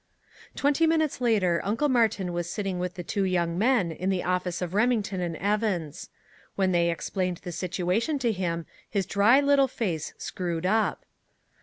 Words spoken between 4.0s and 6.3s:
the office of Remington and Evans.